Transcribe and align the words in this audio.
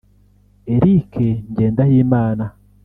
Eric 0.75 1.11
Ngendahimana 1.51 2.45